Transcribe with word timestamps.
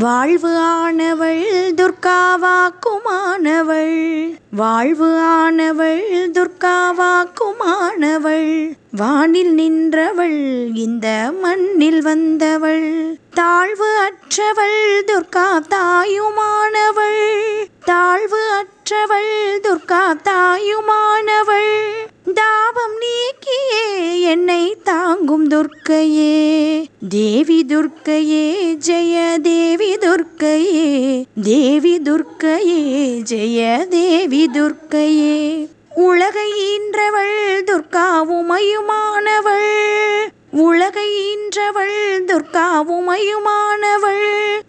வாழ்வு 0.00 0.56
ஆனவள் 0.56 1.72
துர்காவாக்குமானவள். 1.76 4.38
வாழ்வு 4.50 5.18
ஆனவள் 5.18 6.32
துர்காவாக்குமானவள். 6.32 8.76
வானில் 8.90 9.54
நின்றவள் 9.54 10.70
இந்த 10.74 11.32
மண்ணில் 11.42 12.02
வந்தவள். 12.02 13.18
தாழ்வு 13.34 13.96
அற்றவள் 13.96 15.04
துர்கா 15.06 15.60
தாயுமானவள் 15.68 17.68
தாழ்வு 17.84 18.50
அற்றவள் 18.50 19.60
துர்கா 19.62 20.16
தாயுமானவள் 20.24 22.09
என்னை 24.30 24.76
தாங்கும் 24.84 25.48
துர்க்கையே. 25.48 26.84
தேவி 27.08 27.64
துர்க்கையே 27.68 28.76
ஜெய 28.86 29.40
தேவி 29.40 29.96
துர்க்கையே. 29.96 31.24
தேவி 31.42 31.98
துர்க்கையே 31.98 32.84
ஜெய 33.30 33.88
தேவி 33.88 34.48
துர்க்கையே. 34.54 35.68
உலகை 35.94 36.52
ஈன்றவள் 36.52 37.62
துர்கா 37.64 38.22
உலகை 40.50 41.08
ஈன்றவள் 41.08 42.24
துர்கா 42.26 42.80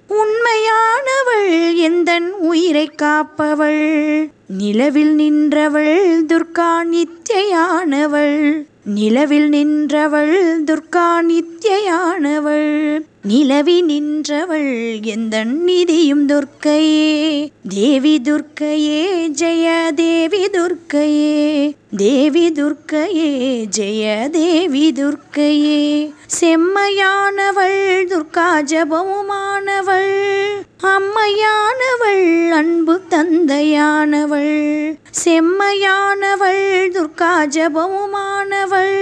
உண்மையான 0.07 1.20
உண்மையானவள் 1.31 1.75
எந்தன் 1.75 2.31
உயிரை 2.31 2.91
காப்பவள்? 3.01 4.31
நிலவில் 4.47 5.15
நின்றவள் 5.15 6.25
துர்கா 6.25 6.83
நித்தியானவள். 6.83 8.65
நிலவில் 8.85 9.49
நின்றவள் 9.49 10.63
துர்கா 10.63 11.21
நித்தியானவள். 11.21 12.99
நிலவி 13.23 13.81
நின்றவள் 13.81 14.99
எந்த 15.01 15.45
நிதியும் 15.45 16.27
துர்க்கையே? 16.27 17.47
தேவி 17.69 18.21
துர்க்கையே 18.23 19.27
ஜெய 19.27 19.93
தேவி 19.93 20.45
துர்க்கையே. 20.45 21.73
தேவி 21.97 22.51
துர்க்கையே 22.51 23.65
ஜெய 23.77 24.29
தேவி 24.29 24.91
துர்க்கையே. 24.91 26.13
செம்மையானவள் 26.41 28.05
துர்கா 28.05 28.61
ஜபமுமானவள். 28.61 30.60
அம்மையானவள் 30.91 32.49
அன்பு 32.51 33.01
தந்தையானவள். 33.09 34.97
செம்மையானவள் 35.23 36.65
துர்கா 36.89 37.45
ஜபமுமானவள் 37.45 38.99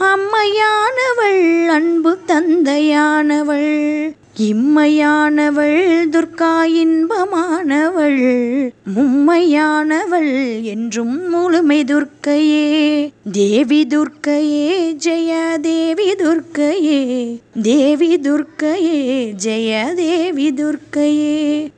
அம்மையானவள் 0.00 1.68
அன்பு 1.68 2.18
தந்தையானவள். 2.26 4.14
இம்மையானவள் 4.38 6.10
துர்கா 6.10 6.66
இன்பமானவள் 6.66 8.72
மும்மையானவள் 8.94 10.62
என்றும் 10.62 11.28
முழுமை 11.28 11.84
துர்க்கையே. 11.84 13.12
தேவி 13.32 13.86
துர்க்கையே 13.86 14.96
ஜெய 15.04 15.60
தேவி 15.60 16.12
துர்க்கையே. 16.12 17.38
தேவி 17.62 18.16
துர்க்கையே 18.16 19.34
ஜெய 19.44 19.94
தேவி 19.94 20.50
துர்க்கையே. 20.50 21.70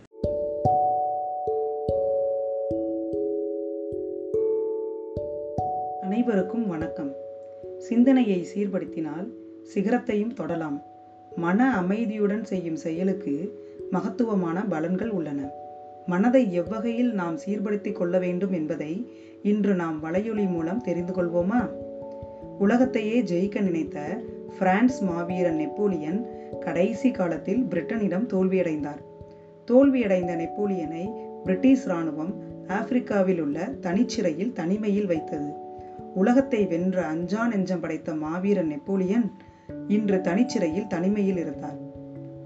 அனைவருக்கும் 6.02 6.68
வணக்கம். 6.68 7.12
சிந்தனையை 7.78 8.46
சீர்படுத்தினால் 8.54 9.28
சிகரத்தையும் 9.74 10.34
தொடலாம். 10.34 10.84
மன 11.36 11.76
அமைதியுடன் 11.76 12.44
செய்யும் 12.44 12.76
செயலுக்கு 12.76 13.64
மகத்துவமான 13.90 14.64
பலன்கள் 14.70 15.08
உள்ளன. 15.08 15.48
மனதை 16.06 16.52
எவ்வகையில் 16.52 17.12
நாம் 17.12 17.36
சீர்படுத்திக் 17.36 17.96
கொள்ள 17.96 18.18
வேண்டும் 18.18 18.52
என்பதை 18.52 19.10
இன்று 19.42 19.74
நாம் 19.74 20.04
வலையொலி 20.04 20.48
மூலம் 20.48 20.80
தெரிந்து 20.80 21.12
கொள்வோமா? 21.12 21.70
உலகத்தையே 22.58 23.22
ஜெயிக்க 23.22 23.60
நினைத்த 23.60 24.20
பிரான்ஸ் 24.58 25.02
மாவீரன் 25.02 25.56
நெப்போலியன் 25.56 26.26
கடைசி 26.60 27.10
காலத்தில் 27.10 27.64
பிரிட்டனிடம் 27.64 28.28
தோல்வியடைந்தார். 28.32 29.02
தோல்வியடைந்த 29.66 30.34
நெப்போலியனை 30.34 31.10
பிரிட்டிஷ் 31.44 31.84
இராணுவம் 31.84 32.34
ஆப்பிரிக்காவில் 32.68 33.40
உள்ள 33.40 33.70
தனிச்சிறையில் 33.80 34.52
தனிமையில் 34.52 35.06
வைத்தது. 35.06 35.50
உலகத்தை 36.14 36.66
வென்ற 36.66 37.04
அஞ்சா 37.04 37.46
நெஞ்சம் 37.46 37.80
படைத்த 37.80 38.14
மாவீரன் 38.14 38.66
நெப்போலியன் 38.66 39.32
இன்று 39.88 40.20
தனிச்சிறையில் 40.20 40.86
தனிமையில் 40.86 41.36
இருந்தார். 41.36 41.78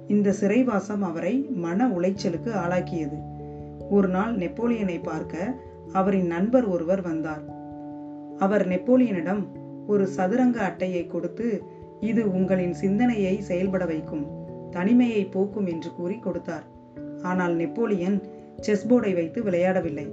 இந்த 0.06 0.32
சிறைவாசம் 0.32 1.02
அவரை 1.02 1.34
மன 1.54 1.88
உளைச்சலுக்கு 1.88 2.52
ஆளாக்கியது. 2.52 3.18
ஒரு 3.90 4.08
நாள் 4.08 4.36
நெப்போலியனை 4.36 5.02
பார்க்க 5.02 5.54
அவரின் 5.92 6.26
நண்பர் 6.26 6.66
ஒருவர் 6.66 7.00
வந்தார். 7.00 7.44
அவர் 8.38 8.68
நெப்போலியனிடம் 8.68 9.42
ஒரு 9.86 10.06
சதுரங்க 10.06 10.60
அட்டையை 10.60 11.06
கொடுத்து 11.06 11.62
இது 12.00 12.32
உங்களின் 12.32 12.72
சிந்தனையை 12.72 13.40
செயல்பட 13.40 13.84
வைக்கும் 13.84 14.26
தனிமையை 14.70 15.24
போக்கும் 15.24 15.66
என்று 15.66 15.90
கூறி 15.94 16.18
கொடுத்தார். 16.18 16.66
ஆனால் 17.22 17.54
நெப்போலியன் 17.54 18.22
செஸ் 18.56 18.86
போர்டை 18.86 19.14
வைத்து 19.14 19.42
விளையாடவில்லை. 19.42 20.06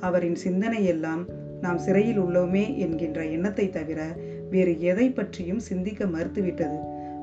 அவரின் 0.00 0.34
சிந்தனை 0.34 0.84
எல்லாம் 0.84 1.22
நாம் 1.60 1.78
சிறையில் 1.78 2.20
உள்ளோமே 2.20 2.76
என்கின்ற 2.76 3.24
எண்ணத்தை 3.24 3.70
தவிர 3.70 4.16
வேறு 4.50 4.80
எதை 4.80 5.10
பற்றியும் 5.10 5.58
சிந்திக்க 5.58 6.04
மறுத்துவிட்டது. 6.04 6.78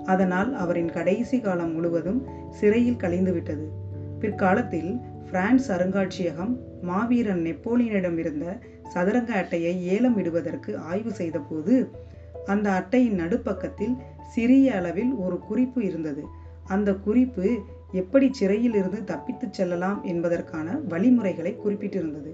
அதனால் 0.05 0.53
அவரின் 0.53 0.91
கடைசி 0.91 1.39
காலம் 1.39 1.73
முழுவதும் 1.73 2.19
சிறையில் 2.49 3.01
கழிந்துவிட்டது. 3.01 3.65
பிற்காலத்தில் 4.19 4.91
பிரான்ஸ் 5.31 5.71
அருங்காட்சியகம் 5.71 6.53
மாவீரன் 6.81 7.41
நெப்போலியனிடம் 7.43 8.17
இருந்த 8.17 8.57
சதுரங்க 8.87 9.33
அட்டையை 9.33 9.73
ஏலம் 9.87 10.17
இடுவதற்கு 10.17 10.77
ஆய்வு 10.77 11.11
செய்தபோது 11.11 11.89
அந்த 12.45 12.69
அட்டையின் 12.69 13.19
நடுப்பக்கத்தில் 13.19 13.95
சிறிய 14.27 14.75
அளவில் 14.75 15.11
ஒரு 15.13 15.39
குறிப்பு 15.39 15.83
இருந்தது. 15.83 16.23
அந்த 16.67 16.93
குறிப்பு 16.93 17.47
எப்படி 17.91 18.27
சிறையிலிருந்து 18.31 18.99
தப்பித்துச் 19.03 19.53
செல்லலாம் 19.53 20.03
என்பதற்கான 20.03 20.77
வழிமுறைகளை 20.87 21.57
குறிப்பிட்டிருந்தது. 21.65 22.31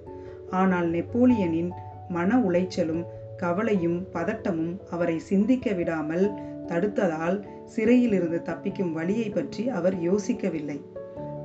ஆனால் 0.49 0.91
நெப்போலியனின் 0.91 1.71
மன 2.09 2.37
உளைச்சலும் 2.39 3.03
கவலையும் 3.43 3.99
பதட்டமும் 4.13 4.73
அவரை 4.89 5.17
சிந்திக்க 5.29 5.67
விடாமல் 5.71 6.25
தடுத்ததால் 6.67 7.37
சிறையிலிருந்து 7.65 8.39
தப்பிக்கும் 8.45 8.91
வழியை 8.91 9.29
பற்றி 9.29 9.63
அவர் 9.77 9.97
யோசிக்கவில்லை. 10.09 10.77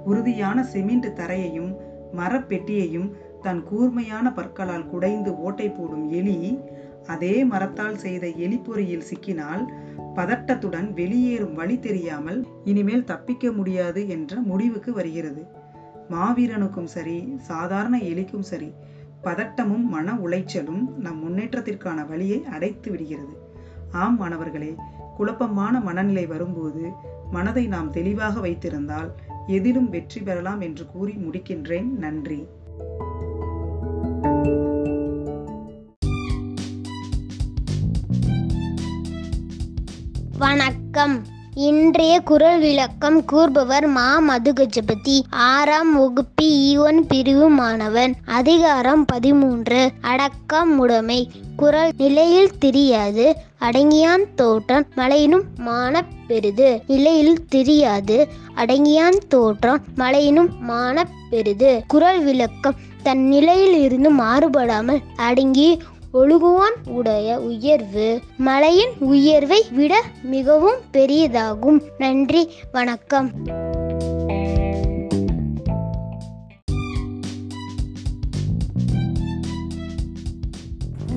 உறுதியான 0.04 0.58
சிமெண்ட் 0.72 1.08
தரையையும் 1.16 1.72
மரப்பெட்டியையும் 2.19 3.08
தன் 3.42 3.60
கூர்மையான 3.62 4.26
பற்களால் 4.32 4.87
குடைந்து 4.87 5.31
ஓட்டை 5.38 5.66
போடும் 5.70 6.06
எலி 6.10 6.37
அதே 7.06 7.34
மரத்தால் 7.44 7.98
செய்த 8.04 8.26
எலிப்பொறியில் 8.44 9.08
சிக்கினால் 9.10 9.62
பதட்டத்துடன் 10.14 10.88
வெளியேறும் 10.92 11.54
வழி 11.54 11.76
தெரியாமல் 11.78 12.41
இனிமேல் 12.64 13.08
தப்பிக்க 13.10 13.53
முடியாது 13.53 14.00
என்ற 14.14 14.41
முடிவுக்கு 14.41 14.92
வருகிறது. 14.92 15.42
மாவீரனுக்கும் 16.10 16.91
சரி 16.94 17.19
சாதாரண 17.48 17.94
எலிக்கும் 18.10 18.47
சரி 18.50 18.70
பதட்டமும் 19.25 19.83
மன 19.83 20.12
உளைச்சலும் 20.12 20.95
நம் 20.97 21.23
முன்னேற்றத்திற்கான 21.23 22.09
வழியை 22.09 22.45
அடைத்து 22.45 22.91
விடுகிறது. 22.91 23.39
ஆம் 23.91 24.17
மாணவர்களே 24.17 24.75
குழப்பமான 25.17 25.81
மனநிலை 25.81 26.27
வரும்போது 26.27 26.91
மனதை 27.31 27.67
நாம் 27.67 27.91
தெளிவாக 27.91 28.41
வைத்திருந்தால் 28.41 29.11
எதிலும் 29.47 29.91
வெற்றி 29.91 30.21
பெறலாம் 30.21 30.61
என்று 30.61 30.87
கூறி 30.87 31.12
முடிக்கின்றேன். 31.12 31.89
நன்றி. 31.89 32.47
வணக்கம். 40.38 41.25
இன்றைய 41.58 42.20
குரல் 42.20 42.58
விளக்கம் 42.58 43.25
கூறுபவர் 43.25 43.87
மா. 43.87 44.22
மதுகஜபதி. 44.28 45.20
ஆறாம் 45.31 45.94
வகுப்பு 45.94 46.44
ஈவன் 46.44 47.00
பிரிவு 47.08 47.49
மாணவன். 47.49 48.14
அதிகாரம் 48.26 49.05
பதிமூன்று. 49.05 49.90
அடக்கம் 50.00 50.78
உடைமை. 50.78 51.31
குரல் 51.56 51.93
நிலையில் 51.99 52.58
தெரியாது. 52.58 53.37
அடங்கியான் 53.60 54.34
தோற்றம். 54.34 54.87
மலையினும் 54.94 55.43
மான 55.56 56.05
பெரிது. 56.26 56.82
நிலையில் 56.87 57.46
தெரியாது. 57.49 58.28
அடங்கியான் 58.56 59.19
தோற்றம். 59.28 59.81
மலையினும் 59.94 60.50
மான 60.61 61.08
பெரிது. 61.31 61.82
குரல் 61.88 62.25
விளக்கம். 62.25 62.75
தன் 63.02 63.22
நிலையில் 63.28 63.81
இருந்து 63.81 64.12
மாறுபடாமல் 64.12 65.00
அடங்கி 65.16 65.81
ஒழுகுவான் 66.12 66.76
உடைய 66.87 67.38
உயர்வு. 67.38 68.20
மலையின் 68.37 68.93
உயர்வை 68.99 69.66
விட 69.70 70.02
மிகவும் 70.22 70.76
பெரியதாகும். 70.93 71.82
நன்றி 71.99 72.52
வணக்கம். 72.72 73.31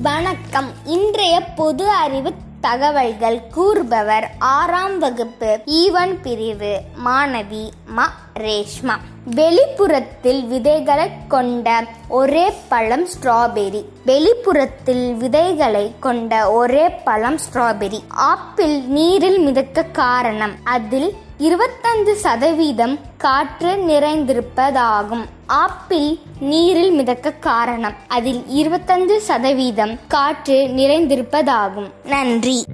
வணக்கம். 0.02 0.68
இன்றைய 0.84 1.40
பொது 1.40 1.88
அறிவு 1.88 2.32
தகவல்கள் 2.60 3.46
கூறுபவர் 3.50 4.30
ஆறாம் 4.38 4.98
வகுப்பு 4.98 5.60
ஈவன் 5.66 6.18
பிரிவு 6.22 6.80
மாணவி 7.04 7.68
ம. 7.96 8.02
ரேஷ்மா. 8.38 8.98
வெளிப்புறத்தில் 9.24 10.44
விதைகளை 10.44 11.10
கொண்ட 11.28 11.84
ஒரே 12.08 12.52
பழம் 12.68 13.06
ஸ்ட்ராபெரி. 13.06 13.84
வெளிப்புறத்தில் 14.04 15.14
விதைகளை 15.14 15.92
கொண்ட 16.00 16.52
ஒரே 16.52 16.88
பழம் 16.88 17.38
ஸ்ட்ராபெரி. 17.38 17.98
ஆப்பிள் 18.08 18.80
நீரில் 18.80 19.38
மிதக்க 19.38 19.82
காரணம் 19.82 20.52
அதில் 20.64 21.14
இருபத்தஞ்சு 21.38 22.12
சதவீதம் 22.12 22.98
காற்று 23.16 23.76
நிறைந்திருப்பதாகும். 23.76 25.24
ஆப்பிள் 25.46 26.16
நீரில் 26.40 26.90
மிதக்க 26.90 27.30
காரணம் 27.30 27.94
அதில் 28.08 28.44
இருபத்தஞ்சு 28.48 29.16
சதவீதம் 29.16 29.98
காற்று 30.08 30.54
நிறைந்திருப்பதாகும். 30.54 31.90
நன்றி. 32.04 32.64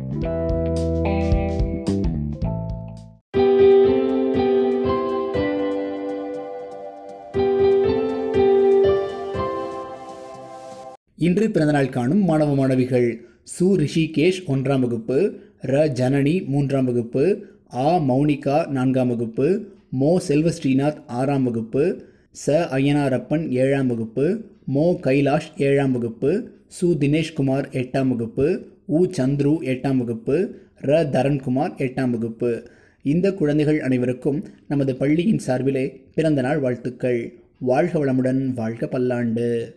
இன்று 11.18 11.50
பிறந்தநாள் 11.50 11.88
காணும் 11.88 12.24
மாணவ 12.24 12.54
மாணவிகள் 12.54 13.24
சு. 13.42 13.62
ரிஷிகேஷ் 13.62 14.40
ஒன்றாம் 14.46 14.80
வகுப்பு 14.80 15.38
ர. 15.62 15.88
ஜனனி 15.88 16.46
மூன்றாம் 16.46 16.84
வகுப்பு 16.84 17.46
ஆ. 17.74 17.96
மௌனிகா 17.96 18.68
நான்காம் 18.68 19.08
வகுப்பு 19.08 19.68
மோ. 20.00 20.16
செல்வ 20.16 20.50
ஸ்ரீநாத் 20.50 20.96
ஆறாம் 21.06 21.42
வகுப்பு 21.42 22.04
ச. 22.46 22.50
ஐயனாரப்பன் 22.50 23.50
ஏழாம் 23.50 23.86
வகுப்பு 23.86 24.44
மோ. 24.74 24.98
கைலாஷ் 25.02 25.50
ஏழாம் 25.56 25.92
வகுப்பு 25.92 26.50
சு. 26.80 26.84
தினேஷ்குமார் 26.84 27.64
எட்டாம் 27.72 28.08
வகுப்பு 28.08 28.66
உ. 28.84 29.04
சந்துரு 29.04 29.56
எட்டாம் 29.62 29.96
வகுப்பு 29.96 30.54
ர. 30.82 31.02
தரண்குமார் 31.10 31.74
எட்டாம் 31.78 32.10
வகுப்பு. 32.10 32.70
இந்த 33.02 33.32
குழந்தைகள் 33.32 33.80
அனைவருக்கும் 33.80 34.44
நமது 34.68 34.96
பள்ளியின் 34.96 35.38
சார்பிலே 35.38 36.00
பிறந்தநாள் 36.14 36.58
வாழ்த்துக்கள். 36.58 37.38
வாழ்க 37.58 38.06
வளமுடன் 38.06 38.44
வாழ்க 38.54 38.86
பல்லாண்டு. 38.86 39.76